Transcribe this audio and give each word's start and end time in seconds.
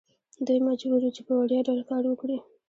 دوی 0.45 0.59
مجبور 0.67 1.01
وو 1.03 1.15
چې 1.15 1.21
په 1.27 1.33
وړیا 1.41 1.59
ډول 1.67 1.81
کار 1.89 2.03
وکړي. 2.07 2.37